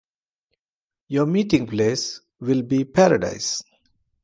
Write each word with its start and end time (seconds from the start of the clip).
Your 1.09 1.27
meeting-place 1.27 2.21
will 2.39 2.63
be 2.63 2.85
Paradise. 2.85 3.61